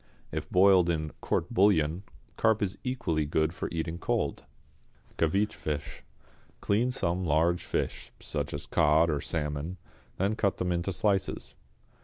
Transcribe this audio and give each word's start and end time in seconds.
If 0.31 0.49
boiled 0.49 0.89
in 0.89 1.11
"court 1.21 1.53
bouillon," 1.53 2.01
carp 2.35 2.63
is 2.63 2.75
equally 2.83 3.27
good 3.27 3.53
for 3.53 3.69
eating 3.71 3.99
cold. 3.99 4.45
=Caveach 5.19 5.53
Fish.= 5.53 6.01
Clean 6.59 6.89
some 6.89 7.23
large 7.23 7.63
fish, 7.63 8.11
such 8.19 8.51
as 8.51 8.65
cod 8.65 9.11
or 9.11 9.21
salmon, 9.21 9.77
then 10.17 10.33
cut 10.35 10.57
them 10.57 10.71
into 10.71 10.91
slices. 10.91 11.53